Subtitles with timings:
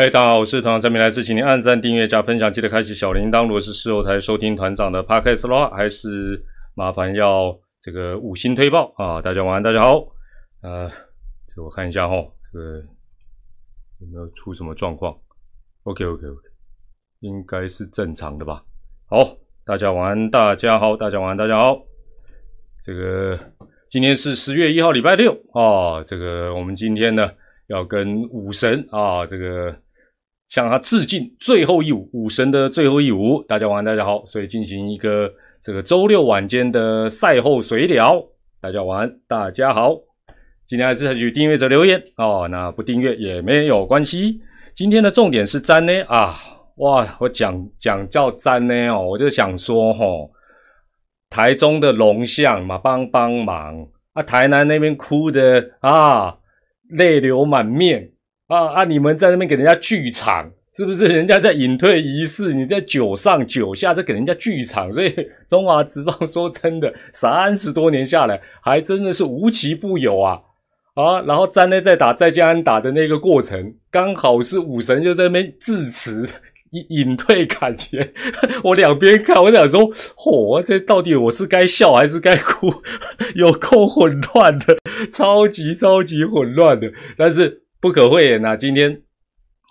[0.00, 3.42] 嗨，大家好，我是团长张明来，是请您按赞、订阅、加分享，记得开启小铃铛。
[3.42, 6.42] 如果是事后台收听团长的 podcast 的话，还是
[6.74, 9.20] 麻烦要这个五星推报啊！
[9.20, 9.98] 大家晚安，大家好。
[10.62, 10.90] 呃，
[11.54, 12.16] 这我看一下哈，
[12.50, 12.78] 这个
[13.98, 15.14] 有没有出什么状况
[15.82, 16.48] ？OK，OK，OK，
[17.18, 18.64] 应该是正常的吧。
[19.06, 19.36] 好，
[19.66, 21.78] 大家晚安，大家好，大家晚安，大家好。
[22.82, 23.38] 这个
[23.90, 26.02] 今天是十月一号，礼拜六啊。
[26.02, 27.30] 这个我们今天呢？
[27.66, 29.72] 要跟武神啊，这个
[30.50, 33.40] 向他致敬，最后一舞，武神的最后一舞。
[33.44, 35.32] 大家晚安，大家好，所以进行一个
[35.62, 38.20] 这个周六晚间的赛后随聊。
[38.60, 39.94] 大家晚安，大家好。
[40.66, 44.40] 今天还是采取订阅者留言哦，那不订阅也没有关系。
[44.74, 46.34] 今天的重点是詹呢啊，
[46.78, 50.32] 哇，我讲讲叫詹呢哦，我就想说吼，
[51.30, 56.36] 台中的龙象嘛，帮帮忙啊，台南那边哭的啊。
[56.98, 58.10] 泪流满面
[58.50, 58.84] 啊啊！
[58.84, 61.06] 你们在那边给人家剧场，是不是？
[61.14, 64.92] 人家在隐退仪式，你在九上九下，在给人家剧场。
[64.92, 65.14] 所以
[65.48, 70.40] 中华职棒说真的，三十多年下来，还真的是无奇不有啊
[70.94, 71.20] 啊！
[71.22, 76.28] 然后站内在打在家打的那个过程，刚好是武神就在那边致辞。
[76.70, 78.12] 隐隐退感觉，
[78.62, 79.80] 我两边看，我想说，
[80.14, 82.72] 嚯，这到底我是该笑还是该哭？
[83.34, 84.76] 有够混乱的，
[85.10, 86.92] 超级超级混乱的。
[87.16, 89.00] 但是不可讳言呐，今天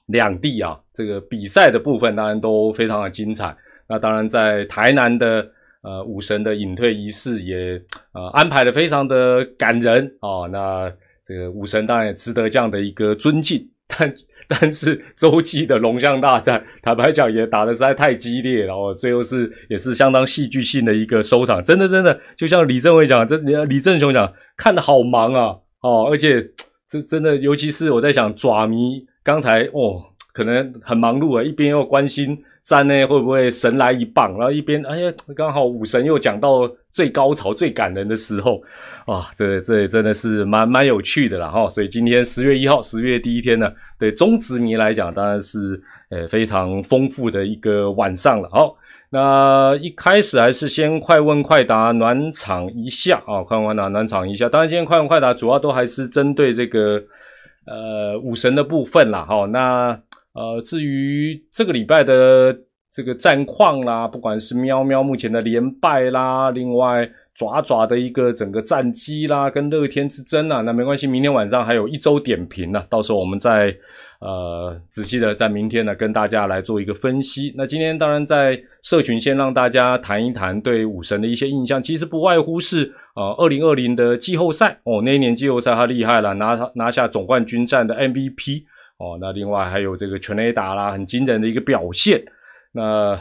[0.07, 3.55] 两地啊，这个比赛的部分当然都非常的精彩。
[3.87, 5.47] 那当然在台南的
[5.81, 7.81] 呃武神的隐退仪式也
[8.13, 10.47] 呃安排的非常的感人啊。
[10.51, 10.91] 那
[11.25, 14.13] 这个武神当然也值得这样的一个尊敬，但。
[14.51, 21.63] 但是周期的龙象大战，坦白讲也打的实在太激烈，然后最后是也是相当戏剧性的一个收场。
[21.63, 26.43] 真的真的，就像李正伟讲，这李正雄讲，看的好忙啊，哦，而且
[26.89, 38.59] 这真的，尤其是我在想爪迷刚才哦，可能很忙碌啊，一边又关心战呢会不会神来一棒，然后一边哎呀，刚好武神又讲到最高潮、最感人的时候。
[39.05, 45.79] 哇，这这真的是蛮蛮有趣的了哈，所以今天十月一号，十月第一天呢，对中职迷来讲，当然是
[46.09, 48.49] 呃非常丰富的一个晚上了。
[48.49, 48.75] 好，
[49.09, 54.47] 那一开始还是先快问快答暖场一下啊，快问快答暖场一下。
[54.47, 57.01] 当然，今天快问快答主要都还是针对这个
[57.65, 59.25] 呃武神的部分啦。
[59.25, 59.99] 哈，那
[60.33, 62.55] 呃至于这个礼拜的
[62.93, 67.09] 这个战况啦，不管是喵喵目前的连败啦，另外。
[67.35, 73.73] 爪爪的一个整个战绩啦，跟乐天之争啊，那没关系，明天晚上还有一周点评呢，到时候我们再
[74.19, 77.53] 呃仔细的在明天呢跟大家来做一个分析。
[77.57, 88.63] 那今天当然在社群先让大家谈一谈对武神的一些印象，其实不外乎是呃二零二零的季后赛哦，那一年季后赛他厉害了，拿拿下总冠军战的 MVP
[88.97, 92.23] 哦，那另外还有这个全垒打啦，很惊人的一个表现，
[92.71, 93.19] 那。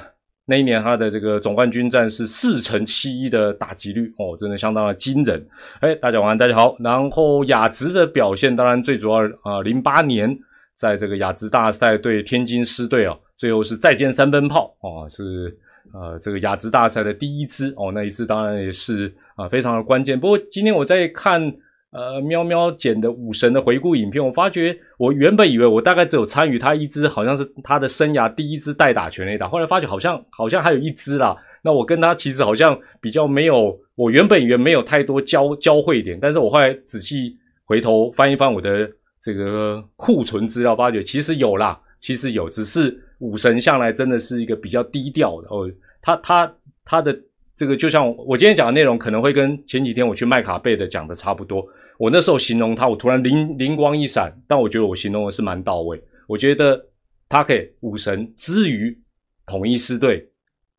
[0.50, 5.46] 那一年他的这个总冠军战是四成七一的打击率哦，真的相当的惊人。
[5.80, 6.74] 哎，大家晚安，大家好。
[6.80, 10.34] 然后雅直的表现，当然最主要啊，零八年
[10.78, 15.54] 在这个雅直大赛对天津狮队哦，最后是再见三分炮哦，是
[15.92, 20.18] 呃这个雅直大赛的第一支哦，那一次当然也是啊非常的关键。
[20.18, 21.52] 不过今天我在看。
[21.90, 31.34] 呃，喵喵剪的武神的回顾影片，我发觉我原本以为我大概只有参与他一支，好像是他的生涯第一支代打全垒打，后来发觉好像好像还有一支啦。
[31.62, 38.86] 那我跟他其实好像比较没有，我原本以为没有太多交交汇点，但是我后来仔细回头翻一翻我的
[39.20, 45.70] 这个库存资料，发觉其实有啦，其实有，只是武神向来真的是一个比较低调的哦，
[46.00, 47.18] 他他他的。
[47.58, 51.68] 这个就像我今天讲的内容，可能会跟前几天我去麦卡贝的讲的差不多。
[51.98, 56.00] 我那时候形容他，我突然灵灵光一闪，但我觉得我形容的是蛮到位。
[56.28, 56.80] 我觉得
[57.28, 58.96] 他可以武神之于
[59.44, 60.24] 统一师队，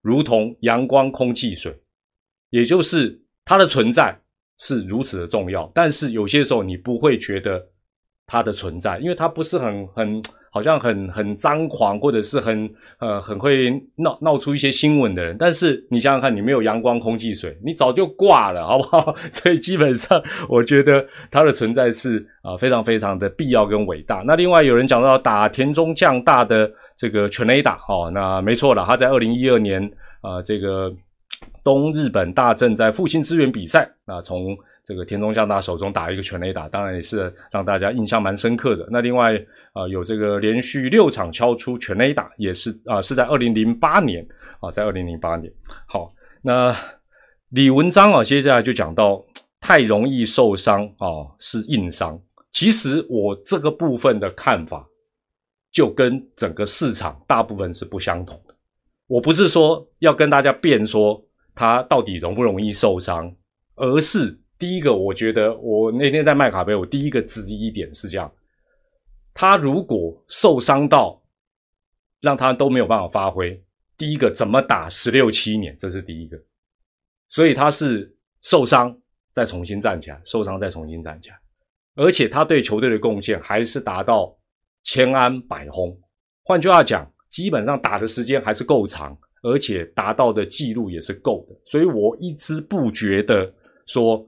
[0.02, 1.78] 如同阳光、空气、水，
[2.50, 4.18] 也就是它的存在
[4.58, 5.70] 是如此的重要。
[5.76, 7.62] 但是有些时候你不会觉得
[8.30, 10.22] 它的存在，因为它不是很很。
[10.52, 12.68] 好像很很张狂，或者是很
[12.98, 19.16] 呃很会闹闹出一些新闻的人，但是你想想看，你没有阳光、空气、水，你早就挂了，好不好？
[19.32, 24.24] 所以基本上，我觉得它的存在是啊非常非常的必要跟伟大。
[24.26, 26.68] 那另外有人讲到打田中将大的
[26.98, 29.80] 这个全垒打哦，那没错了，他在二零一二年
[30.22, 30.92] 啊这个
[31.64, 34.58] 东日本大正在复兴资源比赛啊从。
[34.90, 38.88] 这个田中将大手中打一个全垒打，当然也是让大家印象蛮深刻的。
[38.90, 39.36] 那另外
[39.72, 44.28] 啊，有这个连续六场敲出全垒打，也是啊，是在二零零八年
[44.60, 45.54] 啊，在二零零八年。
[45.86, 46.76] 好，那
[47.50, 49.24] 李文章啊，接下来就讲到
[49.62, 52.20] 太容易受伤啊，是硬伤。
[52.52, 54.84] 其实我这个部分的看法，
[55.72, 58.56] 就跟整个市场大部分是不相同的。
[59.06, 63.32] 我不是说要跟大家辩说他到底容不容易受伤，
[63.76, 68.30] 而是第一个，我觉得我那天在麦卡贝，我第一个质疑一点是这样：
[69.34, 71.20] 他如果受伤到
[72.20, 73.60] 让他都没有办法发挥，
[73.98, 76.38] 第一个怎么打十六七年，这是第一个。
[77.30, 78.96] 所以他是受伤
[79.32, 81.40] 再重新站起来，受伤再重新站起来，
[81.96, 84.38] 而且他对球队的贡献还是达到
[84.84, 85.98] 千安百轰。
[86.44, 91.56] 换句话讲，基本上打的时间还是够长，而且达到的记录也是够的。
[91.66, 93.50] 所以我一直不觉得
[93.86, 94.28] 说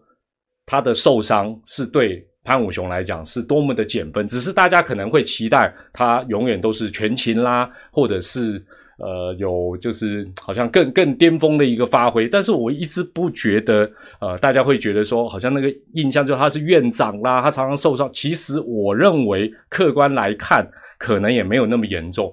[0.72, 8.64] 他的受伤是对潘武雄来讲是多么的减分，只是大家可能会期待他永远都是全勤啦，或者是。
[9.04, 13.90] 呃，有就是好像更更巅峰的一个发挥，但是我一直不觉得，
[14.20, 18.08] 呃，大家会觉得说，好像那个印象就他是院长啦，他常常受伤。
[18.14, 20.70] 其实我认为客观来看，
[21.00, 22.32] 可能也没有那么严重。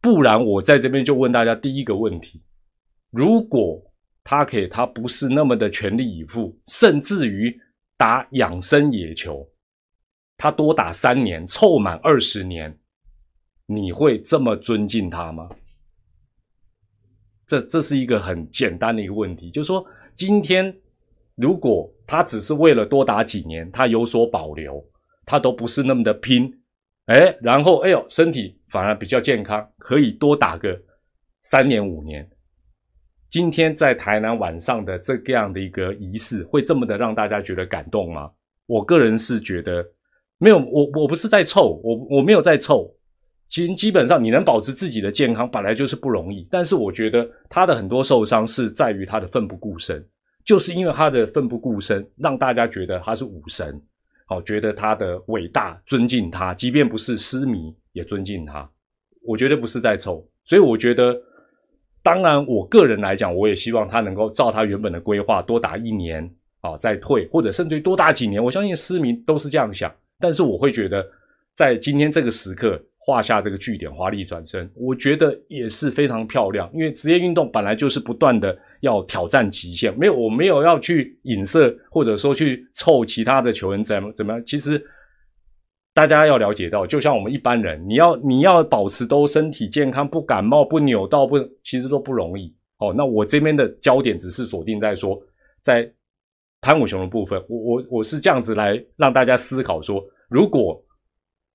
[0.00, 2.40] 不然我在这边就问大家第一个问题：
[3.12, 3.78] 如果
[4.24, 7.54] 他可以，他不是那么的全力以赴，甚至于
[7.96, 9.48] 打养生野球，
[10.36, 12.78] 他多打三年，凑满二十年，
[13.66, 15.48] 你会这么尊敬他吗？
[17.46, 20.76] 这这是一个很简单的一个问题，就是说，今天
[21.36, 24.84] 如果他只是为了多打几年，他有所保留，
[25.24, 26.52] 他都不是那么的拼，
[27.06, 30.78] 哎，然后哎呦，身体反而比较健康，可以多打个
[31.42, 32.28] 三年五年。
[33.28, 38.30] 今天在台南晚上的这样的一个仪式，会这么的让大家觉得感动吗？
[38.66, 39.84] 我个人是觉得
[40.38, 42.92] 没有，我我不是在凑，我我没有在凑。
[43.48, 50.04] 其实基本上你能保持自己的健康本来就是不容易，但是我觉得他的很多受伤是在于他的奋不顾身，
[50.44, 53.80] 就是因为他的奋不顾身，让大家觉得他是武神，
[54.26, 58.68] 好，觉得他的伟大，尊敬他，即便不是私迷也尊敬他。
[59.22, 61.16] 我觉得不是在凑，所以我觉得，
[62.06, 66.22] 当然我个人来讲，我也希望他能够照他原本的规划多打一年
[66.60, 68.42] 啊，再退，或者甚至多打几年。
[68.42, 71.04] 我相信私迷都是这样想，但是我会觉得
[71.56, 72.80] 在今天这个时刻。
[72.98, 76.68] 画下这个句点，华丽转身，我觉得也是非常漂亮。
[76.74, 84.42] 因为职业运动本来就是不断的要挑战极限，没有，我没有要去影射或者说去凑其他的球员怎么怎么样。
[84.44, 84.84] 其实
[85.96, 92.54] 大家要了解到，就像我们一般人，你要你要保持都身体健康，不感冒，不扭到，不其实都不容易。
[92.78, 95.18] 哦，那我这边的焦点只是锁定在说，
[95.62, 95.90] 在
[96.60, 100.82] 潘武雄的部分，我我我是这样子来让大家思考说，如果。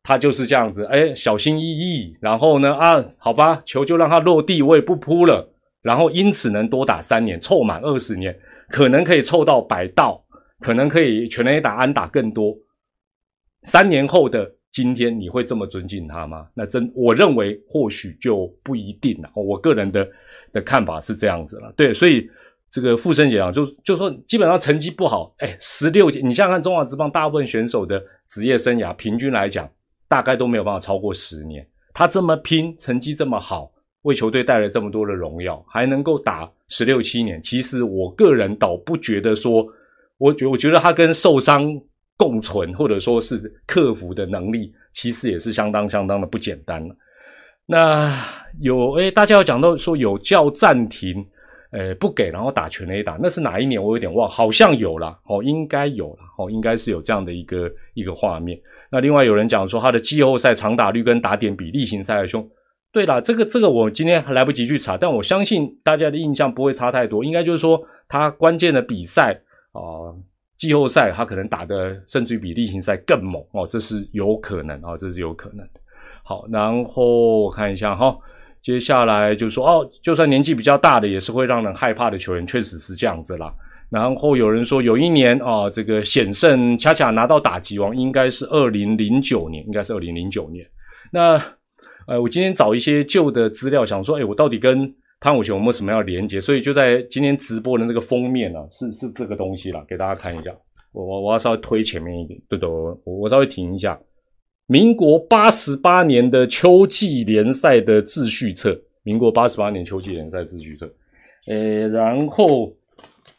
[0.03, 5.47] 他就是这样子，哎，小心翼翼，然后呢，啊，好吧，球就让他落地，我也不扑了，
[5.83, 8.35] 然后因此能多打三年，凑满二十年，
[8.69, 10.19] 可能可以凑到百道，
[10.61, 12.57] 可能可以全垒打安打更多。
[13.63, 16.47] 三年后的今天，你会这么尊敬他吗？
[16.53, 19.29] 那真，我认为或许就不一定了。
[19.35, 20.07] 我个人的
[20.53, 21.73] 的看法是这样子了。
[21.75, 22.29] 对，所以
[22.69, 29.69] 这个傅生姐啊，就就说基本上成绩不好，哎，十六届，你想想看，中华职棒大部分选手的职业生涯平均来讲。
[30.11, 31.65] 大概都没有办法超过十年。
[31.93, 37.41] 他这么拼，成绩这么好，为球队带来这么多的荣耀，还能够打十六七年。
[37.41, 39.65] 其实我个人倒不觉得说，
[40.17, 41.81] 我觉我觉得他跟受伤
[42.21, 46.95] 共存，或者说是克服的能力，其实也是相当相当的不简单了。
[47.65, 48.15] 那
[48.59, 51.25] 有诶，大家要讲到说有叫暂停，
[51.71, 53.81] 诶不给，然后打全垒打，那是哪一年？
[53.81, 58.59] 我有点忘，好像有了哦，应该有了哦，应该是有这样的一个一个画面。
[58.91, 62.47] 那另外有人讲说他的季后赛长打率跟打点比例行赛还凶。
[62.91, 67.23] 对了，这个这个我今天还来不及去查，但我相信大家的印象不会差太多。
[67.23, 70.11] 应该就是说他关键的比赛啊，
[70.61, 75.67] 季后赛他可能打的甚至于比例行赛更猛哦，这是有可能啊，这是有可能。
[76.21, 78.15] 好，然后我看一下哈，
[78.61, 83.51] 接下来就说哦，就算年纪比较大的也是会让人害怕的球员，确实是这样子啦。
[83.89, 90.63] 然后有人说，有一年啊，这个险胜恰恰拿到打击王，应该是二零零九年，应该是二零零九年。
[91.11, 91.41] 那
[92.05, 96.41] 呃，我今天找一些旧的资料，想说，哎，我到底跟潘武雄为什么要连接？
[96.41, 100.51] 所以就在今天直播的那个封面呢，是是这个东西了，给大家看一下。
[100.91, 103.97] 我我我要稍微推前面一点，对的，我我稍微停一下。
[104.65, 110.91] 民国八十八年的秋季联赛的秩序册，民国八十八年秋季联赛秩序册，
[111.47, 112.73] 呃，然后。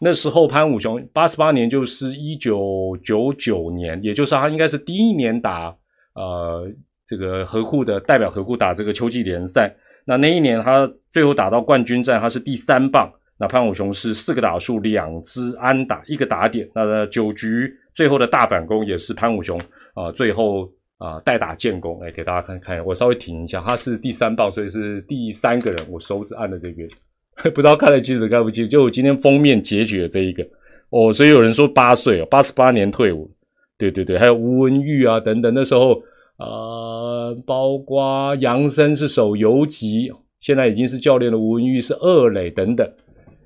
[0.05, 5.73] 那时候潘武雄八十八年就是一九九九年，也就是他应该是第一年打
[6.17, 6.69] 呃
[7.07, 9.73] 这个河库的代表河库打这个秋季联赛。
[10.05, 13.13] 那那一年他最后打到冠军战，他是第三棒。
[13.39, 16.69] 那潘武雄是四个打数两支安打一个打点。
[16.75, 19.61] 那九局最后的大反攻也是潘武雄
[19.95, 22.85] 啊最后啊代打建功，来给大家看看。
[22.85, 25.87] 我稍微停一下，他是第三棒，所以是第三个人。
[25.91, 26.89] 我手指按的这边，
[27.53, 28.69] 不知道看得清楚看不清。
[28.69, 30.47] 就我今天封面截取的这一个
[30.91, 33.29] 哦，所以有人说八岁哦，八十八年退伍。
[33.77, 36.01] 对对对，还有吴文玉啊等等，那时候
[36.43, 42.89] 呃，包括杨森是守游击，现在已经是教练的吴文玉是二垒等等。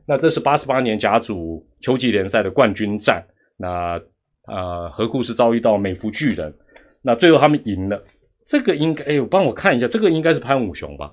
[0.06, 3.24] 那这是八十八年甲组秋季联赛的冠军战，
[3.56, 4.00] 那
[4.44, 6.54] 啊，何故是遭遇到美孚巨人，
[7.02, 8.02] 那最后他们赢了。
[8.46, 11.12] 这个应该，哎，我帮我看一下，这个应该是潘武雄吧？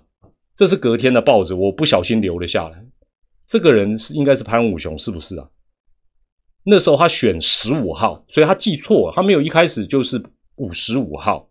[0.55, 2.85] 这是隔天的报纸，我不小心留了下来。
[3.47, 5.49] 这个人是应该是潘武雄，是不是啊？
[6.63, 10.21] 那时候他选十五号，所以他记错，了，他没有一开始就是
[10.57, 11.49] 五十五号。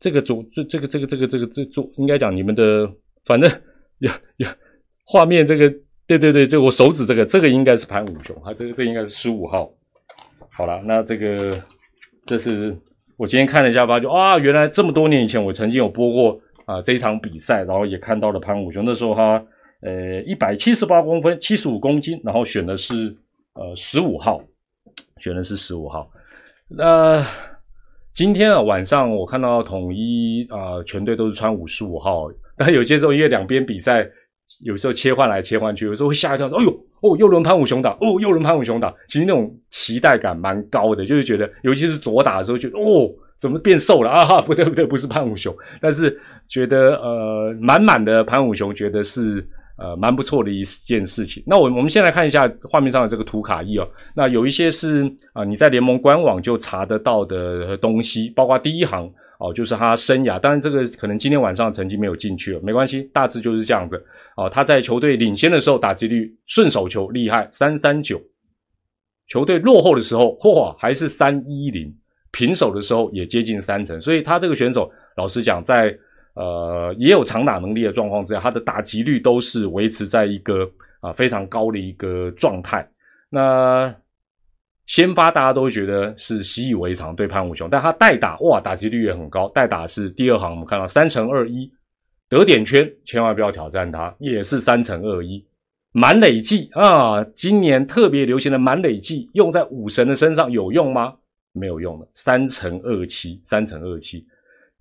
[0.00, 2.90] 这个组，这这个这个这个这个这组，应该讲你们的，
[3.24, 3.50] 反正
[3.98, 4.56] 呀呀
[5.04, 5.72] 画面，这个
[6.06, 9.70] 对对对，这我手指这个，这个应该是潘武雄，他这个这应该是十五号。
[10.50, 11.62] 好了，那这个
[12.26, 12.76] 这是
[13.16, 19.44] 我今天看了一下，发现啊，原来这么多年以前我曾经有播过啊这一场比赛，然后也看到了潘武雄，那时候他
[19.82, 23.16] 呃一百七十八公分，七十五公斤，然后选的是。
[23.54, 24.40] 呃，十五号
[25.20, 26.08] 选的是十五号。
[26.68, 27.26] 那
[28.14, 34.04] 今天啊晚上我看到统一啊全队都是穿五十五号， 但有些时候因为两边比赛，
[34.64, 44.24] 有时候切换来切换去，有时候会吓一跳，说：“哎呦，哦，又轮潘武雄打，哦，又轮潘武雄打。”其实那种期待感蛮高的，就是觉得，尤其是左打的时候，觉得哦，怎么变瘦了啊？
[44.24, 49.46] 哈，不对不对，不是潘武雄，但是觉得呃满满的潘武雄，觉得是。
[49.78, 51.40] 呃，蛮不错的一件事情。
[51.46, 53.88] 那我我们先来看一下画面上的这个图卡一哦。
[54.12, 59.08] 那有一些是啊，你在联盟官网就查得到的东西，包括第一行
[59.38, 60.36] 哦，就是他生涯。
[60.36, 64.04] 当然，这个可能今天晚上成绩没有进去了，没关系，大致就是这样子
[64.36, 64.50] 哦。
[64.50, 68.20] 他在球队领先的时候打击率顺手球厉害三三九，
[69.28, 71.94] 球队落后的时候嚯还是三一零，
[72.32, 74.00] 平手的时候也接近三成。
[74.00, 75.96] 所以他这个选手，老实讲在。
[76.38, 82.88] 呃，也有长打能力的状况之下，他的打击率都是维持在一个啊非常高的一个状态。
[83.28, 83.92] 那
[84.86, 91.68] 先发大家都会觉得是习以为常对潘武雄，但他代打哇打击率也很高，代打是第二行，我们看到三乘二一
[92.28, 95.44] 得点圈，千万不要挑战他，也是三乘二一
[95.90, 97.24] 满累计啊。
[97.34, 101.14] 今年特别流行的满累计用在武神的身上有用吗？
[101.52, 104.24] 没有用的，三乘二七，三乘二七。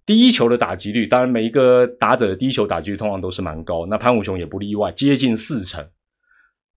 [0.08, 5.86] 第一球的打击率，当然每一个打者的第一球打击率通常都是蛮高，那潘武雄也不例外，接近四成。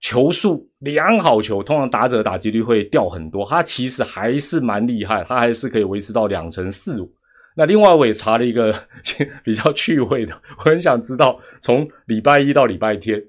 [0.00, 7.14] 球速良好球，通常打者打击率会掉很多，他其实还是蛮厉害，他还是可以维持到两成四五。
[7.54, 8.74] 那另外我也查了一个
[9.44, 13.22] 比较趣味的，我很想知道从礼拜一到礼拜天，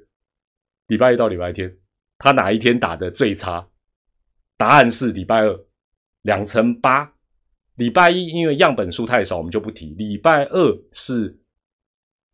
[0.87, 1.71] 礼拜一到礼拜天，
[2.17, 3.67] 他哪一天打的最差？
[4.57, 5.59] 答案是礼拜二，
[6.23, 7.10] 两成八。
[7.81, 9.95] 礼拜一因为样本数太少，我们就不提。
[9.95, 11.35] 礼拜二是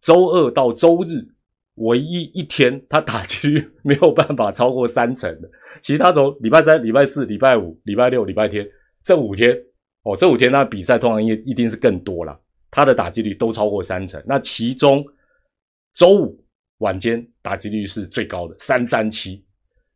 [0.02, 1.26] 周二到周日
[1.76, 5.50] 唯一一天，他打击率没有办法超过三成的。
[5.80, 8.68] 其他从礼拜三、礼拜四、礼拜五、礼拜六、礼拜天
[9.06, 9.58] 这五天，
[10.04, 12.38] 哦，这五天那比赛通常也一定是更多了，
[12.70, 14.22] 他的打击率都超过三成。
[14.28, 15.02] 那其中
[15.94, 16.46] 周五
[16.80, 19.42] 晚间打击率是最高的三三七。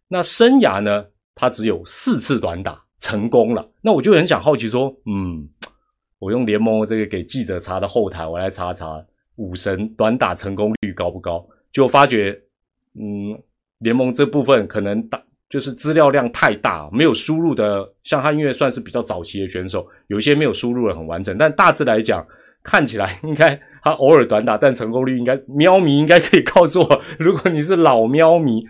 [0.08, 1.05] 那生涯呢，
[1.36, 2.81] 他只有四次短打。
[3.01, 5.50] 成功了，那我就很想好奇说，嗯，
[6.20, 9.03] 我用联盟这个给记者查的后台，我来查查
[9.38, 11.43] 武神短打成功率高不高？
[11.74, 12.39] 就发觉，
[12.93, 13.36] 嗯，
[13.79, 22.24] 联盟这部分可能打就是资料量太大，没有输入的，像他因为算是比较早期的选手，有一些没有输入的很完整，但大致来讲，
[22.62, 28.63] 看起来应该他偶尔短打，但成功率应该喵迷应该可以告诉我，如果你是老喵迷。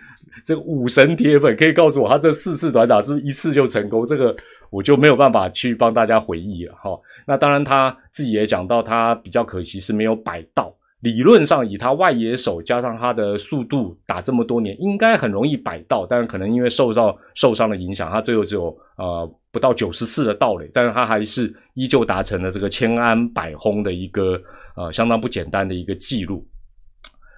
[0.44, 4.06] 这个武神铁粉可以告诉我，他这四次短打是不是一次就成功？
[4.06, 4.34] 这个
[4.70, 6.98] 我就没有办法去帮大家回忆了哈。
[7.26, 10.74] 那当然他自己也讲到，他比较可惜是没有摆到。
[11.00, 16.06] 理论上以他外野手加上他的速度打这么多年，应该很容易摆到。
[16.06, 24.40] 但是可能因为受到受伤的影响，他最后只有呃不到九十次的盗垒，但是他还是依旧达成了这个千安百轰的一个
[24.76, 26.46] 呃相当不简单的一个记录。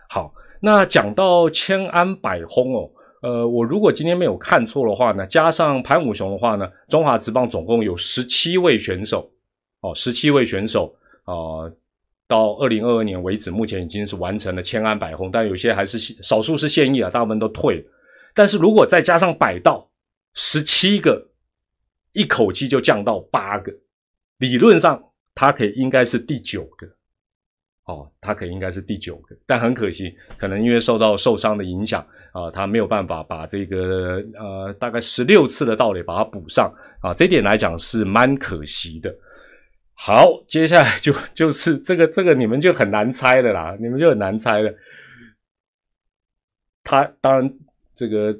[0.08, 0.32] 好。
[0.60, 2.90] 那讲到千安百轰哦，
[3.24, 9.32] 呃，我如果今天没有看错的话呢，加上潘武雄的话呢，中华职棒总共有十七位选手
[9.80, 11.64] 哦，十七位选手啊，
[12.28, 17.84] 到二零二二年为止，目前已经是完成了千安百轰，但有些还是少数是现役啊，大部分都退了。
[18.34, 19.88] 但是如果再加上百道，
[20.34, 21.26] 十七个，
[22.12, 23.72] 一口气就降到八个，
[24.36, 25.02] 理论上
[25.34, 26.86] 他可以应该是第九个。
[27.86, 36.68] 哦，他可以应该是第九个，但很可惜，可能因为受到受伤的影响啊，他没有办法把这个呃大概十六次的道理把它补上
[37.00, 39.14] 啊，这点来讲是蛮可惜的。
[39.94, 44.74] 好，接下来就 就是这个这个你们就很难猜的啦，你们就很难猜了。
[46.82, 47.48] 他当然
[47.94, 48.36] 这个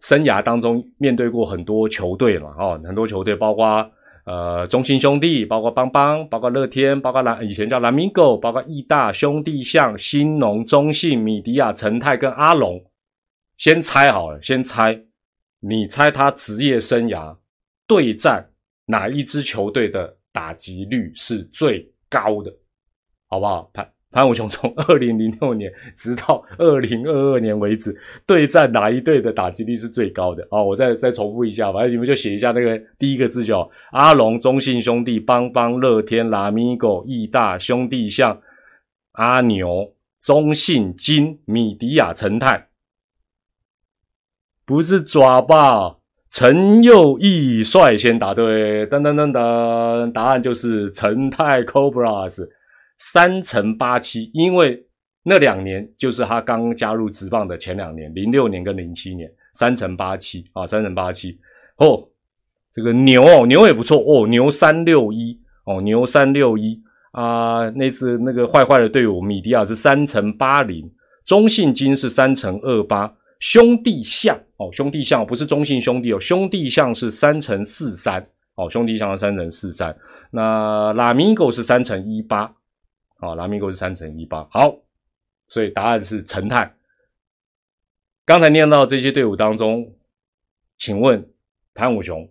[0.00, 3.90] 生涯当中面对过很多球队嘛，哦，很多球队包括
[4.26, 12.78] 呃中信兄弟，包括邦邦，包括乐天，包括蓝以前叫蓝米狗，包括义大兄弟象、新农、中信、米迪亚、陈泰跟阿龙。
[13.60, 14.98] 先猜好了，先猜，
[15.60, 17.36] 你猜他职业生涯
[17.86, 18.50] 对战
[18.86, 20.16] 哪一支球队的？
[20.32, 22.54] 打击率是最高的，
[23.28, 23.68] 好不好？
[23.74, 30.46] 潘潘武雄从二零零六年直到二零二二年为止，对战哪一队的打击率是最高的？
[30.52, 33.68] 哦，我再再重复一下，反正你们就写一下那个第一个字就好。
[33.90, 38.40] 阿龙、中信兄弟、邦邦、乐天、拉米狗、义大兄弟、像
[39.12, 42.68] 阿牛、中信金、米迪亚、陈泰，
[44.70, 45.96] 不是抓吧？
[46.30, 52.46] 陈佑义率先答对，噔噔噔噔，答案就是陈泰 Cobras
[52.96, 54.80] 三乘八七，因为
[55.24, 61.36] 那两年就是他刚加入职棒的前两年，零六年跟零七年，三乘八七啊，三乘八七
[61.78, 62.06] 哦，
[62.72, 70.88] 这个牛哦，牛也不错哦，牛三六一哦，牛三六一啊，那次那个坏坏的队伍米迪亚是三乘八零，
[71.24, 73.12] 中信金是三乘二八。
[73.40, 78.20] 兄弟象哦，兄弟象不是中性兄弟哦，兄弟象是三乘四三
[78.56, 79.96] 哦，兄弟象是三乘四三。
[80.30, 82.54] 那拉米狗是三乘一八，
[83.20, 84.46] 哦，拉米狗是三乘一八。
[84.50, 84.76] 好，
[85.48, 86.70] 所以答案是陈泰。
[88.26, 89.90] 刚才念到这些队伍当中，
[90.76, 91.26] 请问
[91.72, 92.30] 潘武雄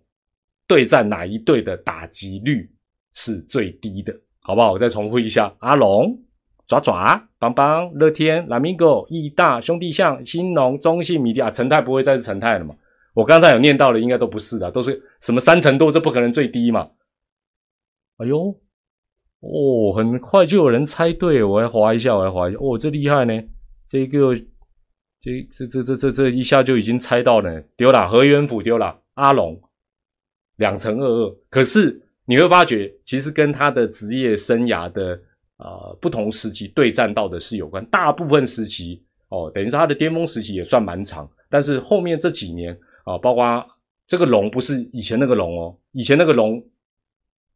[0.67, 2.71] 对战哪一队的打击率
[3.15, 4.15] 是最低的？
[4.41, 4.73] 好不好？
[4.73, 6.15] 我再重复一下，阿龙。
[6.69, 12.75] 爪爪、邦邦、乐天、蓝米狗、义大兄弟象、新农、中信、米迪亚、陈泰不会再是陈泰了嘛？
[13.15, 16.87] 我刚才有念到的，应该都不是的，都是什么三成多，这不可能最低嘛？
[18.17, 18.55] 哎呦，
[19.39, 23.33] 哦，很快就有人猜对，我来划一下，我来划一下，哦，这厉害呢，
[23.87, 24.35] 这个，
[25.21, 29.59] 这这这这这这一下就已经猜到了，丢了，何元甫丢了，阿龙
[30.57, 35.19] 两成二二，可是你会发觉，其实跟他的职业生涯的。
[35.59, 42.71] 啊，不同时期对战到的是有关，大部分时期哦，等于说他的巅峰时期也算蛮长，但是后面这几年
[43.03, 43.67] 啊，包括
[44.07, 46.63] 这个龙不是以前那个龙哦，以前那个龙，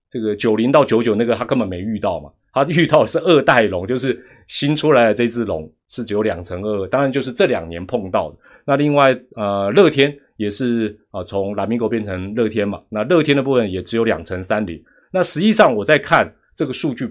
[0.10, 8.38] 这个九零到九九那个他根本没遇到嘛，他遇到是二代龙，就是新出来的这只龙是只有两乘二，当然就是这两年碰到的。
[8.66, 14.84] 那另外呃，乐天也是啊，从蓝明狗变成乐天嘛，那乐天的部分也只有两乘三零。
[15.10, 17.10] 那实际上我在看这个数据。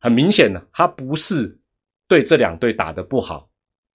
[0.00, 1.58] 很明显的，他不是
[2.06, 3.48] 对这两队打的不好，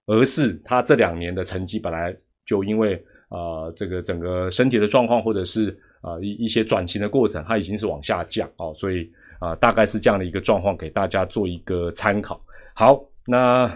[0.06, 2.14] 而是他这两年的成绩本来
[2.44, 5.70] 就因为啊这个整个身体的状况，或者是
[6.02, 12.38] 啊一一些转型的过程，他已经是往下降哦，所以啊大概是这样的一个状况，给大家做一个参考。
[12.74, 13.66] 好，那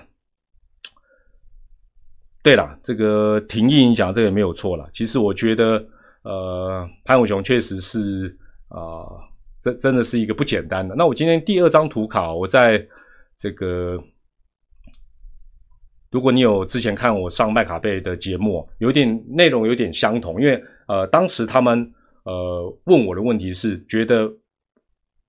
[2.42, 4.86] 对了，这个停役影响这个没有错了。
[4.92, 5.82] 其实我觉得，
[6.22, 8.36] 呃，潘伟雄确实是
[8.68, 9.26] 啊。
[9.68, 10.94] 这真的是一个不简单的。
[10.94, 12.82] 那我今天第二张图卡，我在
[13.38, 14.02] 这个，
[16.10, 21.92] 如果你有之前看我上麦卡贝的节目，有点内容有点相同，因为呃，当时他们
[22.24, 24.30] 呃问我的问题是，觉得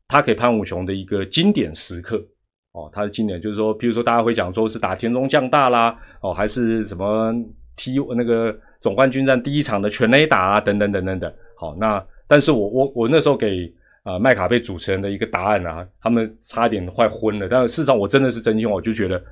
[0.08, 2.18] 他给潘武雄的一个经典时刻
[2.72, 7.34] 哦，他的经典就是说，比如说大家会讲说是打田中将大啦，哦，还是什么
[7.76, 11.34] 踢那个总冠军战第一场的全垒打啊，等等等等等。
[11.58, 13.74] 好，那但是我我我那时候给。
[14.10, 17.48] 啊，麦卡贝主持人的一个答案啊，他们差点快昏了。
[17.48, 19.24] 但是事实上，我真的是真心，我就觉得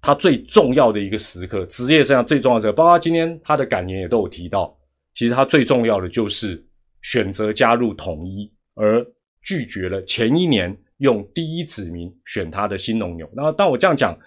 [0.00, 4.76] 他最重要的一个时刻，职业生涯最重要的时刻，包括今天他的感言也都有提到。
[5.14, 6.60] 其实他最重要的就是
[7.02, 9.06] 选择加入统一，而
[9.42, 13.30] 拒绝了前一年用第一指名选他的新农牛。
[13.32, 14.18] 那但我这样讲，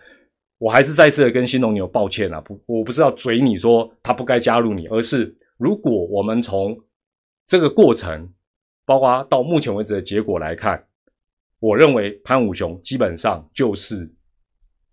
[0.60, 6.78] 我还是再次的跟新农牛抱歉啊，不，我不是要嘴你说他不该加入你，而是如果我们从
[7.48, 8.30] 这个过程。
[8.90, 10.84] 包括到目前为止的结果来看，
[11.60, 14.12] 我认为潘武雄基本上就是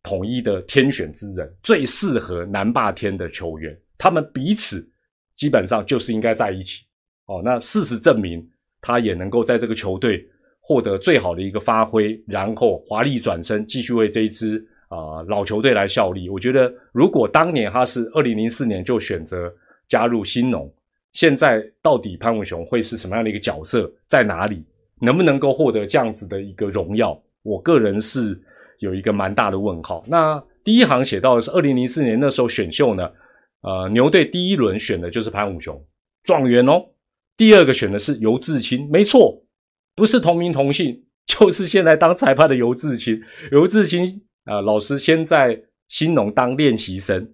[0.02, 3.74] 统一的天选之人，最适合南霸天的球员。
[3.96, 4.86] 他们彼此
[5.34, 6.84] 基本上就是应该在一起。
[7.24, 8.46] 哦，那事实证明，
[8.82, 10.22] 他也能够在这个球队
[10.60, 16.28] 获得最好的一个发挥，然后华丽转身，继续为这一支啊老球队来效力。
[16.28, 19.50] 我觉得，如果当年他是二零零四年就选择
[19.88, 20.70] 加入新农。
[21.16, 24.62] 现在到底潘文雄会是什么样的一个角色，在哪里，
[25.00, 27.18] 能不能够获得这样子的一个荣耀？
[27.42, 28.38] 我个人是
[28.80, 30.04] 有一个蛮大的问号。
[30.06, 33.10] 那第一行写到的是二零零四年那时候选秀呢，
[33.62, 35.82] 呃，牛队第一轮选的就是潘武雄
[36.24, 36.84] 状元哦，
[37.34, 39.42] 第二个选的是尤志清，没错，
[39.94, 43.18] 不是同名同姓， 就是现在当裁判的尤志清。
[43.50, 47.26] 尤志清啊，老师先在新农当练习生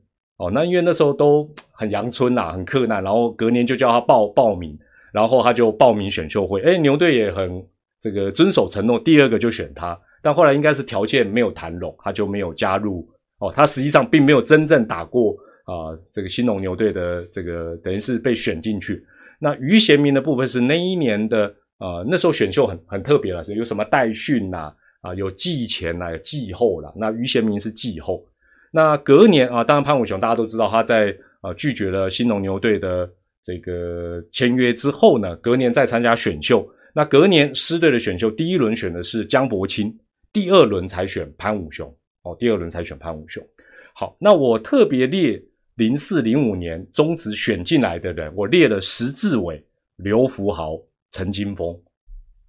[0.43, 0.51] 哦。
[0.53, 4.77] 那因为那时候都很阳春呐，很困难，然后隔年就叫他报报名，
[5.13, 6.61] 然后他就报名选秀会。
[6.63, 7.65] 哎，牛队也很
[8.01, 9.99] 这个遵守承诺，第二个就选他。
[10.25, 13.53] 但后来应该是条件没有谈拢，他就没有加入哦。
[13.55, 19.05] 他实际上并没有真正打过啊，这个新农牛队的这个等于是被选进去。
[19.41, 26.93] 那于贤明的部分是那一年的啊，那时候选秀很很特别了，是有什么代训呐啊，有季前呐，有季后啦。
[26.97, 28.25] 那于贤明是季后。
[28.73, 33.09] 那隔年啊，当然潘武雄大家都知道他在啊拒绝了新农牛队的
[33.45, 36.69] 这个签约之后呢，隔年再参加选秀。
[36.95, 39.97] 那隔年狮队的选秀第一轮选的是江伯清。
[40.33, 43.47] 第二轮才选潘武雄哦，第二轮才选潘武雄。
[43.95, 45.39] 好，那我特别列
[45.75, 49.63] 零四零五年中职选进来的人，我列了石志伟、
[49.97, 50.81] 刘福豪、
[51.11, 51.79] 陈金峰。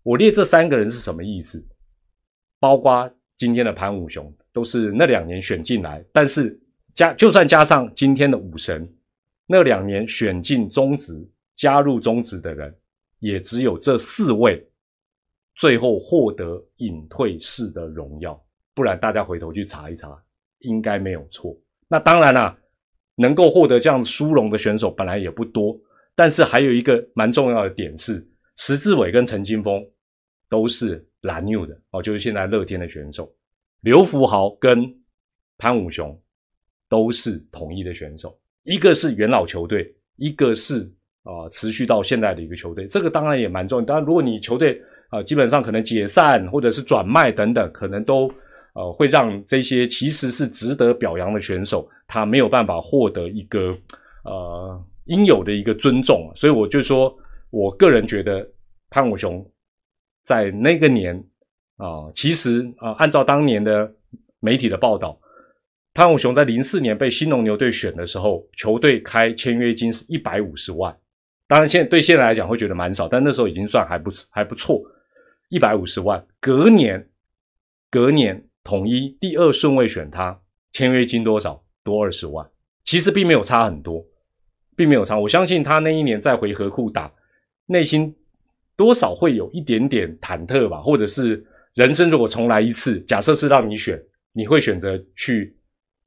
[0.04, 1.62] 我列这三个人是什么意思？
[2.60, 6.58] 包括今天的潘武雄，都是那两年选进来，但是
[6.94, 8.88] 加就算加上今天的武神，
[9.48, 11.14] 那两年选进中职、
[11.58, 12.74] 加入中职的人，
[13.20, 14.66] 也只有这四位。
[15.56, 20.18] 最后获得隐退式的荣耀，不然大家回头去查一查，
[20.62, 21.56] 应该没有错。
[21.88, 22.58] 那当然啦，
[23.16, 25.80] 能够获得这样殊荣的选手本来也不多，
[26.16, 29.80] 但是还有一个蛮重要的点是，石志伟跟陈金峰
[30.50, 33.32] 都是蓝牛的哦，就是现在乐天的选手。
[33.84, 34.90] 刘福豪跟
[35.58, 36.18] 潘武雄
[36.88, 40.90] 都是统一的选手，一个是元老球队，一个是
[41.24, 42.88] 啊持续到现在的一个球队。
[42.88, 43.86] 这个当然也蛮重要。
[43.86, 48.32] 当然，如果你球队，啊，基本上可能解散或者是转卖等等，可能都
[48.74, 53.78] 呃会让这些其实是值得表扬的选手，他没有办法获得一个
[54.24, 56.32] 呃应有的一个尊重。
[56.38, 57.14] 所以我就说，
[57.50, 58.50] 我个人觉得
[58.90, 59.46] 潘武雄
[60.24, 61.22] 在那个年
[61.84, 63.92] 啊，其实啊，按照当年的
[64.40, 65.20] 媒体的报道，
[65.94, 70.96] 潘武雄在零四年被新农牛队选的时候，球队开签约金是一百五十万。
[71.46, 74.82] 当然，现对现在来讲会觉得蛮少，但那时候已经算还不还不错。
[75.50, 77.06] 一百五十万，隔年，
[77.92, 80.40] 隔年统一第二顺位选他，
[80.72, 81.62] 签约金多少？
[81.84, 82.50] 多二十万。
[82.86, 84.04] 其实并没有差很多，
[84.76, 85.20] 并没有差。
[85.20, 87.12] 我相信他那一年再回河库打，
[87.66, 88.16] 内心
[88.78, 94.02] 多少会有一点点忐忑吧，或者是人生如果重来一次，假设是让你选，
[94.34, 95.56] 你会选择去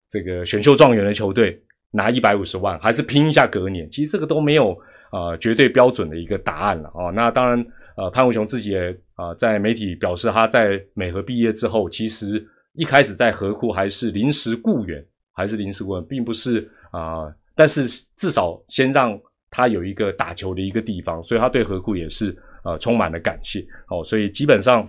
[0.09, 3.91] 这个选秀状元的球队拿一百五十万，还是拼一下隔年？
[3.91, 4.79] 其实这个都没有
[5.13, 7.13] 呃绝对标准的一个答案了哦。
[7.15, 7.65] 那当然。
[7.99, 15.03] 呃，潘武雄自己也啊，在媒体表示，他在美和毕业之后，其实一开始在河库还是临时雇员，
[15.33, 17.35] 还是临时雇员，并不是啊。
[17.55, 19.19] 但是至少先让
[19.51, 23.65] 他有一个打球的一个地方，所以他对河库也是呃充满了感谢。
[23.89, 24.87] 哦，所以基本上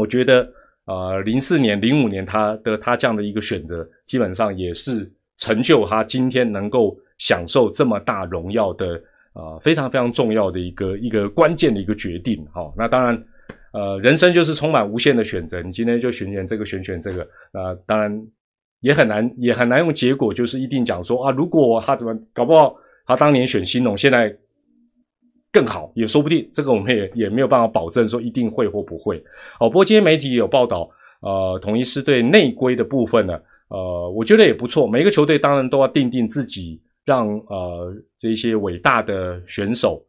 [0.00, 0.50] 我觉得，
[0.86, 9.00] 呃，零四年、零五年他的他这样的一个选择，基本上也是成就他今天能够享受这么大荣耀的。
[9.32, 12.68] 呃，非常非常重要的一个一个关键的一个决定，哈。
[12.76, 13.24] 那当然，
[13.72, 15.62] 呃，人生就是充满无限的选择。
[15.62, 18.26] 你今天就选选这个，选选这个，那当然
[18.80, 22.74] 也很难，也很难用结果就是一定讲说啊，如果他怎么搞不好，
[23.06, 24.36] 他当年选新农，现在
[25.52, 26.48] 更好，也说不定。
[26.52, 29.16] 这个我们也也没有办法保证说一定会或不会。
[29.58, 30.88] 哦，不过今天媒体有报道，
[31.20, 34.86] 呃，统一师队内规的部分呢，呃，我觉得也不错。
[34.86, 36.80] 每一个球队当然都要定定自己。
[37.06, 40.04] 让呃这些伟大的选手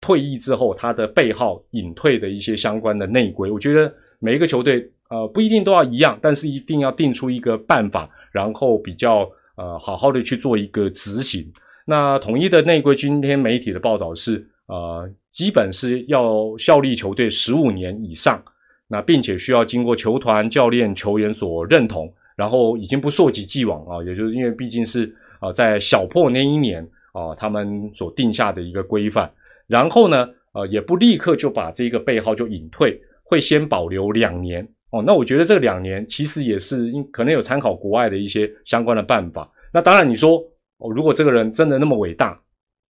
[0.00, 9.20] 退役之后，他的背号隐退的一些相关的内规，我觉得每一个球队呃不一定都要一样，但是一定要定出一个办法，然后比较
[9.56, 11.50] 呃好好的去做一个执行。
[11.86, 18.42] 那统一的内规，今天媒体的报道是呃基本是要效力球队十五年以上，
[18.88, 25.14] 那并且需要经过球团、教练、球员所认同，然后已经不溯及既往啊，也就是因为毕竟是。
[25.42, 29.28] 啊，在小破那一年啊，他们所定下的一个规范，
[29.66, 35.02] 然后呢，呃，也不立刻就把这个背号就隐退，会先保留两年哦。
[35.04, 39.50] 那我觉得这两年其实也是因可能有参考国外的一些相关的办法。
[39.72, 40.38] 那当然你说
[40.78, 42.40] 哦，如果这个人真的那么伟大，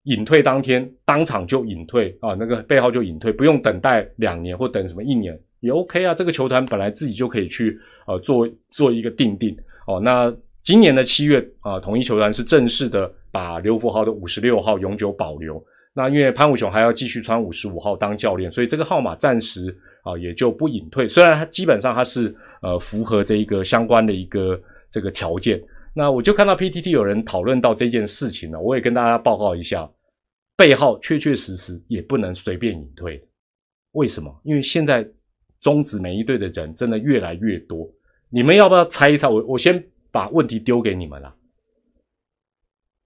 [0.05, 6.13] 隐退当天当场就隐退啊，那个背号就隐退，不用等待两年或等什么一年也 OK 啊。
[6.13, 10.01] 这个球团本来自己就可以去呃做做一个定定哦。
[10.01, 15.65] 那今年的七月啊，统一球团是正式的把刘福豪的五十六号永久保留。
[15.95, 19.69] 那因为潘武雄还要继续穿五十五号当教练，所以这个号码暂时
[20.03, 21.07] 啊也就不隐退。
[21.07, 24.61] 虽然他基本上他是呃符合这一个相关的一个
[24.91, 25.63] 这个条件。
[25.95, 29.91] 那我就看到 PTT 有人讨论到这件事情了，我也跟大家报告一下，
[30.57, 33.23] 背号确确实实也不能随便隐退。
[33.93, 34.41] 为什么？
[34.43, 35.07] 因为现在
[35.61, 37.87] 中止每一队的人真的越来越多。
[38.31, 39.29] 你们要不要猜一猜？
[39.29, 41.35] 我我先把问题丢给你们了。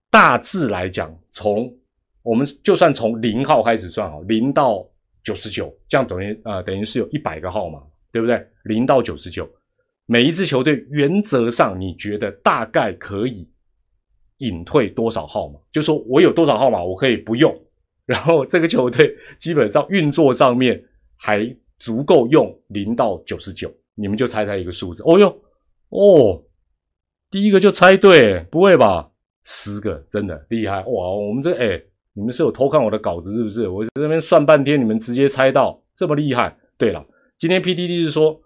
[0.09, 1.77] 大致来讲，从
[2.23, 4.89] 我们就算从零号开始算好，零到
[5.25, 8.47] 九十九，这样等于呃等于是有一百个号码，对不对？
[8.63, 9.51] 零到九十九，
[10.07, 13.49] 每一支球队原则上你觉得大概可以
[14.39, 15.59] 隐退多少号码？
[15.73, 17.55] 就说我有多少号码我可以不用，
[18.05, 20.83] 然后这个球队基本上运作上面
[21.17, 25.03] 还足够用零到九十九，你们就猜猜一个数字。
[25.05, 25.29] 哦哟，
[25.89, 26.43] 哦，
[27.31, 29.11] 第一个就猜对，不会吧？
[29.43, 31.11] 十个真的厉害哇！
[31.11, 31.81] 我们这哎，
[32.15, 33.69] 你们是有偷看我的稿子是不是？
[33.69, 36.57] 我在这边算半天，你们直接猜到这么厉害。
[36.77, 37.05] 对了，
[37.39, 38.41] 今天 PDD 是说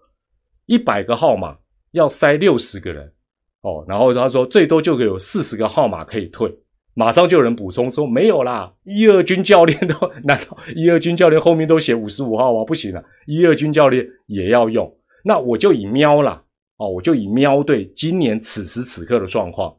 [0.71, 1.57] 一百个号码
[1.91, 3.11] 要塞六十个人
[3.59, 6.49] 哦，然后他说最多就有四十个号码可以退，
[6.93, 12.63] 马上就有人补充说没有啦，一二军教练都难道一二军教练后面都写五十五号吗？
[12.63, 14.89] 不行了，一二军教练也要用。
[15.25, 16.41] 那我就以喵啦
[16.77, 19.75] 哦，我就以喵队今年此时此刻的状况。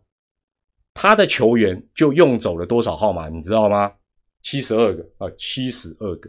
[0.93, 3.91] 他的球员就用走了多少号码，你知道吗？
[4.43, 6.29] 七十二个啊，七十二个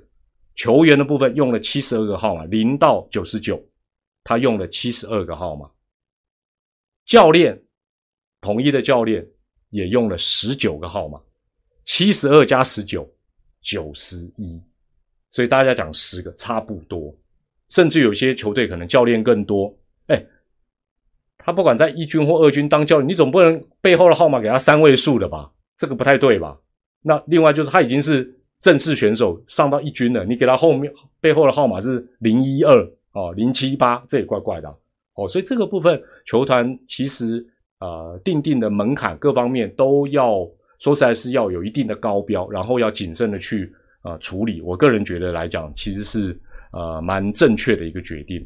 [0.55, 3.61] 球员的部分用了七十二个号码，零到九十九，
[4.23, 5.69] 他用了七十二个号码。
[7.05, 7.61] 教练
[8.41, 9.25] 统一的教练
[9.69, 11.21] 也用了十九个号码，
[11.85, 13.09] 七十二加十九，
[13.61, 14.61] 九十一。
[15.31, 17.15] 所以大家讲十个差不多，
[17.69, 19.75] 甚至有些球队可能教练更多。
[20.07, 20.25] 哎。
[21.45, 25.51] 他不管在一军或二军当教练，你总不能背后的号码给他三位数的吧？
[25.75, 26.57] 这个不太对吧？
[27.01, 34.69] 那另外就是他已经是正式选手上到一军了，你给他后面背后的号码是零一二哦，零七八，这也怪怪的
[35.15, 35.27] 哦。
[35.27, 37.43] 所以这个部分球团其实
[37.79, 40.47] 呃定定的门槛各方面都要
[40.79, 43.73] 说实在是要有一定的高标，然后要谨慎的去
[44.03, 44.61] 呃处理。
[44.61, 46.39] 我个人觉得来讲，其实是
[46.71, 48.45] 呃蛮正确的一个决定。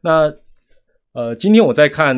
[0.00, 0.32] 那。
[1.18, 2.14] 呃，今天我在看，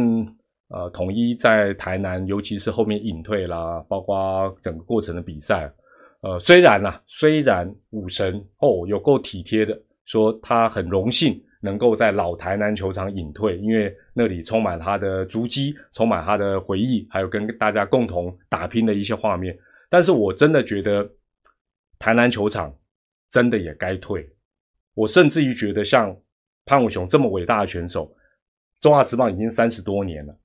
[0.70, 5.72] 呃，统一在台南，尤其是后面隐退啦，包括整个过程的比赛，
[6.20, 19.56] 呃，虽然呐，虽然武神哦有够体贴的，说他很荣幸能够在老台南球场隐退，因为那里充满他的足迹，充满他的回忆，还有跟大家共同打拼的一些画面。
[19.88, 21.08] 但是我真的觉得
[21.98, 22.74] 台南球场
[23.30, 24.28] 真的也该退，
[24.94, 26.16] 我甚至于觉得像
[26.64, 28.12] 潘武雄这么伟大的选手。
[28.80, 30.38] 中华职棒已经三十多年了，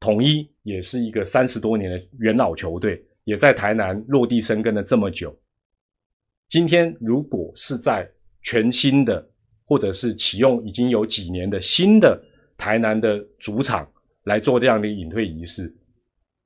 [0.00, 5.34] 统一也是一个三十多年的元老球队，也在台南落地生根了这么久。
[6.48, 8.10] 今天如果是在
[8.46, 9.22] 全新的，
[9.66, 12.18] 或者是启用已经有几年的新的
[12.56, 13.86] 台南的主场
[14.24, 15.70] 来做这样的隐退仪式，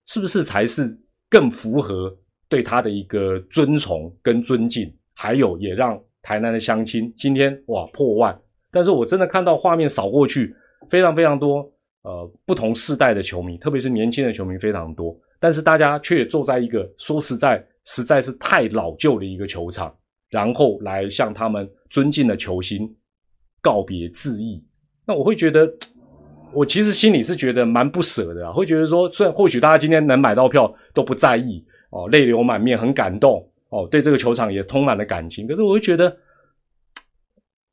[0.06, 2.12] 是不是才是更符合
[2.48, 4.92] 对他的一个尊崇跟尊敬？
[5.14, 8.36] 还有也让台南的乡亲今天哇破万，
[8.72, 10.56] 但是我真的看到画面扫过去。
[10.88, 11.70] 非常非常多，
[12.02, 19.94] 呃，不同世代的球迷，特别是年轻的球迷非常多，但是大家却坐在一个说实在实在是太老旧的一个球场，
[20.30, 22.88] 然后来向他们尊敬的球星
[23.60, 24.64] 告别致意。
[25.06, 25.70] 那我会觉得，
[26.54, 36.16] 我其实心里是觉得蛮不舍的啊，会觉得说，虽然或许大家今天能买到票都不在意哦，泪流满面，很感动哦，对这个球场也充满了感情，可是我会觉得。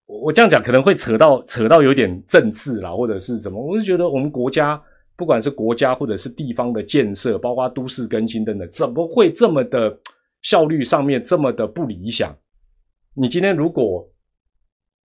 [0.10, 3.62] 我这样讲可能会扯到扯到有点政治啦，或者是怎么？
[3.62, 4.82] 我就觉得我们国家
[5.18, 10.00] 不管是国家或者是地方的建设，包括都市更新等等，怎么会这么的
[10.44, 12.34] 效率上面这么的不理想？
[13.18, 14.08] 你今天如果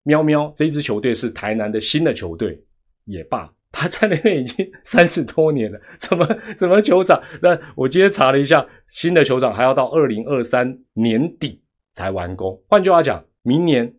[0.02, 2.60] 喵喵这支球队是台南的新的球队
[3.04, 7.22] 也罢，他在那边已经三十多年了，怎么怎么球场？
[7.40, 12.60] 那我今天查了一下，新的球场还要到二零二三年底才完工。
[12.68, 13.94] 换句话讲，明年。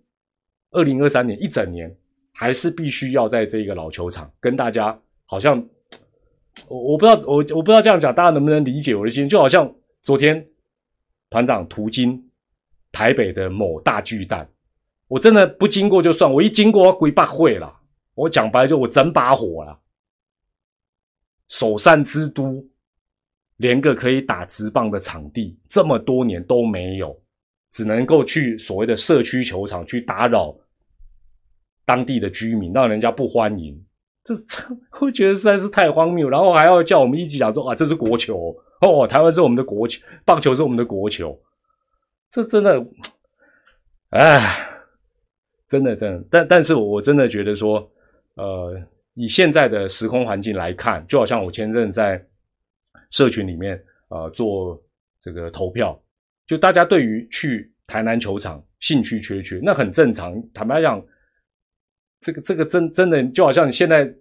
[0.74, 1.94] 二零二三年一整年，
[2.32, 5.62] 还是必须要在这个老球场跟大家，好像
[6.70, 9.70] 我我不知道我我不知道这样讲大家能不能理解我的心，就好像
[10.02, 10.48] 昨天
[11.30, 12.31] 团长途经
[12.92, 14.50] 台北的某大巨蛋，
[15.08, 17.74] 我真的不经过就算，我一经过我鬼把会了，
[18.16, 19.80] 我讲白就我整把火了，
[21.48, 22.66] 首善之都，
[23.58, 27.20] 连个可以打直棒的场地这么多年都没有。
[27.74, 30.54] 只能够去所谓的社区球场去打扰
[31.86, 33.82] 当地的居民，让人家不欢迎，
[34.26, 34.58] 这这
[35.00, 36.30] 我觉得实在是太荒谬。
[36.30, 41.42] 然后还要叫我们一起讲说啊，这是国球哦，台湾是我们的国球，棒球是我们的国球，
[42.32, 42.86] 这真的，
[44.12, 44.40] 哎，
[45.68, 47.92] 真的真的，但但是我真的觉得说，
[48.36, 48.82] 呃，
[49.16, 52.26] 以现在的时空环境来看，就好像我前阵在
[53.10, 54.82] 社群里面呃做
[55.20, 56.02] 这个投票。
[56.48, 60.42] 就大家对于去台南球场兴趣缺缺，那很正常。
[60.54, 61.06] 坦白讲，
[62.22, 64.14] 这个这个真真的就好像你现在，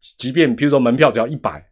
[0.00, 1.67] 即便比如说门票只要一百，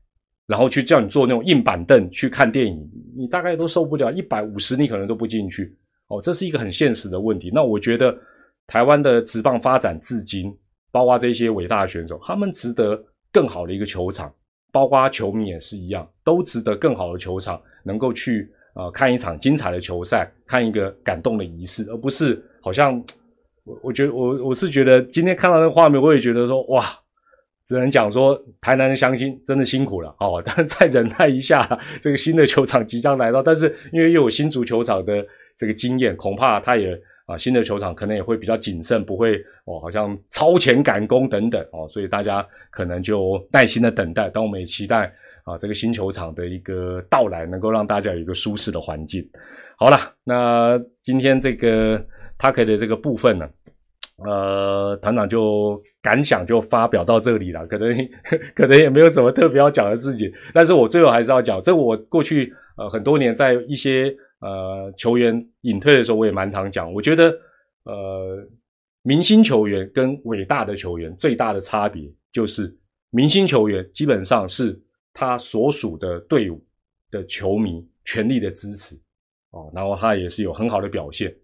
[0.46, 5.76] 然后去叫你坐那种硬板凳去看电影，你大概都受不了一百五十，你可能都不进去
[6.09, 7.50] 哦，这是一个很现实的问题。
[7.52, 8.16] 那我觉得
[8.66, 10.54] 台湾的职棒发展至今，
[10.90, 14.32] 包括这些伟大的选手，他们值得更好的一个球场，
[14.72, 23.02] 包括球迷也是一样，都值得更好的球场，能够去呃看一场精彩的球赛，看一个感动的仪式，而不是好像。
[23.64, 26.85] 我我觉得我我是觉得今天看到那个画面，我也觉得说哇，
[27.66, 31.66] 只能讲说台南的乡亲真的辛苦了哦，但再忍耐一下，
[32.00, 35.26] 这个新的球场即将来到，但是因为又有新足球场的
[35.57, 45.12] 这个经验，恐怕他也啊新的球场可能也会比较谨慎，不会哦好像超前赶工等等哦，所以大家可能就耐心的等待，但我们也期待
[45.44, 49.29] 啊这个新球场的一个到来，能够让大家有一个舒适的环境。
[49.76, 52.05] 好了，那今天这个。
[52.38, 53.48] 他可以的这个部分呢，
[54.18, 58.08] 呃，团长就感想就发表到这里了，可能
[58.54, 67.36] 可能也没有什么特别要讲的事情，但是我最后还是要讲，这我过去呃很多年在一些呃球员隐退的时候，我也蛮常讲，我觉得
[67.82, 68.48] 呃
[69.02, 72.72] 明星球员跟伟大的球员最大的差别就是，
[73.10, 74.80] 明星球员基本上是
[75.12, 76.64] 他所属的队伍
[77.10, 78.94] 的球迷全力的支持
[79.50, 81.34] 哦，然后他也是有很好的表现。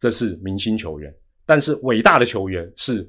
[0.00, 1.14] 这是明星球员，
[1.46, 3.08] 但是伟大的球员是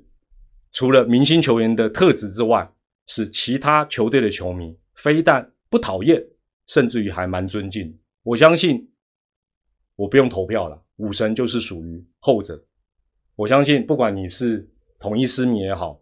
[0.75, 2.69] 除了明星球员的特质之外，
[3.07, 6.21] 是其他球队的球迷非但不讨厌，
[6.67, 7.97] 甚至于还蛮尊敬。
[8.23, 8.85] 我相信，
[9.95, 12.61] 我不用投票了，武神就是属于后者。
[13.37, 15.97] 我相信，不管你是统一狮迷也好，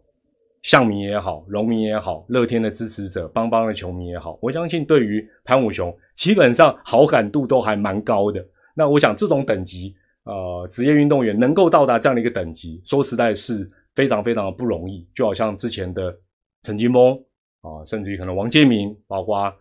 [0.62, 8.44] 象迷也好，龙迷也好，乐天的支持者，邦邦的球迷也好，我相信对于潘武雄，基本上好感度都还蛮高的。
[8.74, 9.94] 那我想，这种等级。
[10.24, 15.06] 呃，职业运动员能够到达这样的一个等级，说实在是非常非常的不容易。
[15.14, 16.14] 就好像之前的
[16.62, 17.12] 陈金峰
[17.60, 19.54] 啊，甚至于可能王建民，包括啊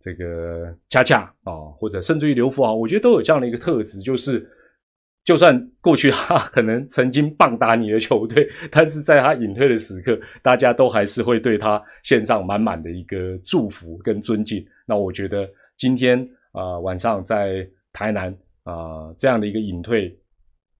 [0.00, 4.48] 这个恰恰啊，或者甚至于刘福豪，我觉得都有这样的一个特质，就是
[5.24, 14.64] 就算过去他可能曾经棒打你的球队，但是在他隐退的时刻，大家都还是会对他献上满满的一个祝福跟尊敬。
[14.86, 18.36] 那我觉得今天啊晚上在台南。
[18.64, 20.14] 啊，这样的一个隐退，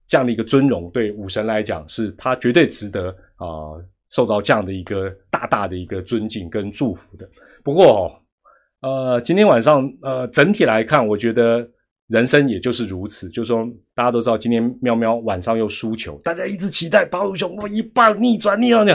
[0.09, 3.77] 这样的一个尊荣，对武神来讲，是他绝对值得啊，
[4.09, 7.29] 受到这样的一个大大的一个尊敬跟祝福的。
[7.63, 8.19] 不过，
[8.81, 11.69] 呃，今天晚上，呃，整体来看，我觉得
[12.07, 18.89] 人生也就是如此，就是说，大家都知道，今天喵喵晚上又输球，大家一直期待潘武雄一棒逆转逆转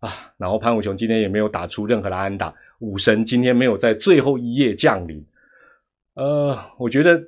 [0.00, 5.24] 啊，然后潘武雄今天也没有打出任何的安打，武神今天没有在最后一夜降临，
[6.16, 7.18] 呃，我觉得。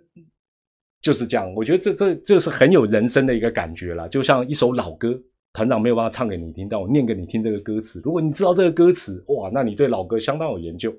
[1.03, 5.21] 就是这样，我觉得这这这是很有人生的一个感觉了，就像一首老歌，
[5.53, 8.01] 团长没有办法唱给你听，但我念给你听这个歌词。
[8.05, 10.95] 如果你知道这个歌词，哇，那你对老歌相当有研究。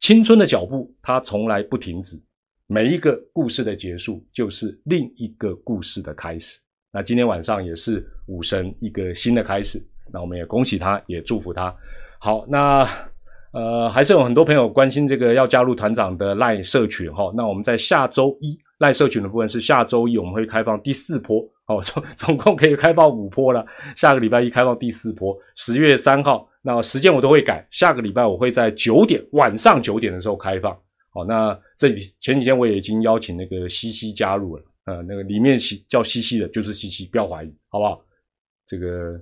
[0.00, 2.20] 青春的脚步，它从来不停止，
[2.66, 6.58] 每一个故事的结束，就是另一个故事的开始。
[6.92, 9.80] 那今天晚上也是武神一个新的开始，
[10.12, 11.72] 那我们也恭喜他，也祝福他。
[12.18, 12.84] 好，那
[13.52, 18.58] 呃，还是有很多朋友关心这个要加入团长的赖社群哈，那我们在下周一。
[18.82, 23.64] 赖社群的部分是下周一我们会开放第四波哦，总 总共可以开放五波了。
[23.94, 27.64] 下个礼拜一开放第四波，十月三号，那时间我都会改。
[27.70, 30.76] 下个礼拜我会在九点晚上九点的时候开放。
[31.14, 38.04] 好，那这里前几天我也已经邀请那个西西加入了，呃，那个里面西叫西西的，就是西西，不要怀疑，好不好？
[38.66, 39.16] 这个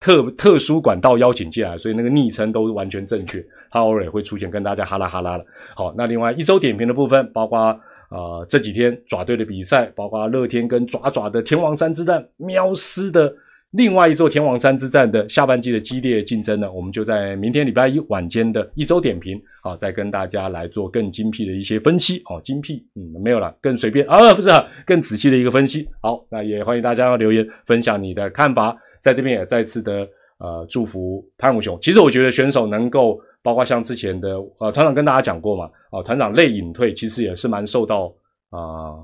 [0.00, 5.46] 特特殊管道邀请进来，所以那个昵称都完全正确，他偶尔也会出现跟大家哈拉哈拉的。
[5.76, 7.80] 好，那另外一周点评的部分，包括。
[8.10, 13.32] 啊，这几天爪队的比赛，包括乐天跟爪爪的天王山之战，喵师的
[13.70, 24.50] 另外一座天王山之战的下半季的激烈竞争呢，我们就在明天礼拜一晚间的一周点评，啊，再跟大家来做更精辟的一些分析，哦，精辟，嗯，没有了，更随便 啊，不是，
[24.84, 25.88] 更仔细的一个分析。
[26.02, 30.04] 好，那也欢迎大家留言分享你的看法，在这边也再次的
[30.38, 31.78] 呃祝福潘武雄。
[31.80, 33.20] 其实我觉得选手能够。
[33.42, 38.14] 包括像之前的呃团长跟大家讲过嘛，啊团长泪隐退，其实也是蛮受到
[38.50, 39.00] 啊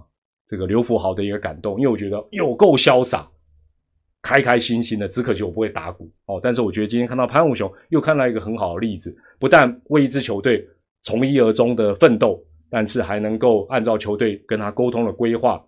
[0.47, 3.27] 这个刘福豪的一个感动，因为我觉得有够潇洒，
[4.21, 6.39] 开开心心的，只可惜我不会打鼓哦。
[6.43, 10.63] 但是我觉得今天看到潘武雄又看到一个很好的例子，不但为一支球队
[11.03, 15.65] 从一而终的奋斗，但是还能够按照球队跟他沟通的规划，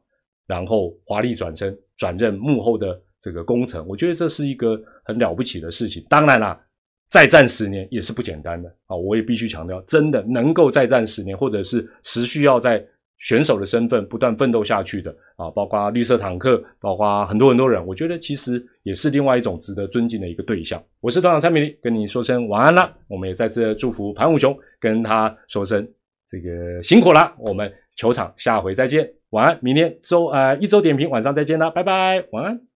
[0.47, 6.05] 然后华丽转身转任幕后的这个工程，我觉得这是一个很了不起的事情。
[6.11, 6.61] 当然啦。
[7.09, 8.95] 再战十年也是不简单的啊！
[8.95, 12.85] 我也必须强调，真的能够再战十年，或者是持续要在
[13.19, 20.83] 选手的身份不断奋斗下去的啊，包括绿色坦克，包括很多很多人，我觉得其实也是另外一种值得尊敬的一个对象。
[21.01, 22.95] 我是团长蔡明，跟你说声晚安啦。
[23.09, 25.89] 我们也再次祝福潘武雄，跟他说声
[26.29, 27.35] 这个辛苦了。
[27.39, 29.59] 我们球场下回再见，晚安。
[29.63, 32.68] 明天周呃一周点评晚上再见啦，拜拜，晚安。